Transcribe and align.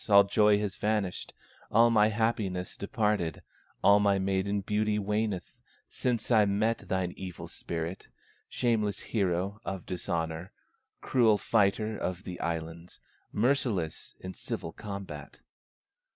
all 0.09 0.23
joy 0.23 0.57
has 0.57 0.77
vanished, 0.77 1.31
All 1.69 1.91
my 1.91 2.07
happiness 2.07 2.75
departed, 2.75 3.43
All 3.83 3.99
my 3.99 4.17
maiden 4.17 4.61
beauty 4.61 4.97
waneth 4.97 5.53
Since 5.89 6.31
I 6.31 6.45
met 6.45 6.79
thine 6.89 7.13
evil 7.15 7.47
spirit, 7.47 8.07
Shameless 8.49 8.99
hero 9.01 9.59
of 9.63 9.85
dishonor, 9.85 10.53
Cruel 11.01 11.37
fighter 11.37 11.95
of 11.99 12.23
the 12.23 12.39
islands, 12.39 12.99
Merciless 13.31 14.15
in 14.19 14.33
civil 14.33 14.71
combat." 14.73 15.41